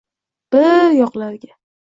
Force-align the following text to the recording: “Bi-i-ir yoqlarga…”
“Bi-i-ir 0.55 0.95
yoqlarga…” 1.01 1.53